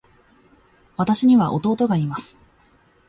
[0.97, 2.39] 私には弟がいます。